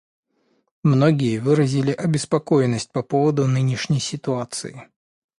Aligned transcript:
Многие 0.81 1.37
выразили 1.37 1.91
обеспокоенность 1.91 2.91
по 2.91 3.03
поводу 3.03 3.45
нынешней 3.45 3.99
ситуации. 3.99 4.87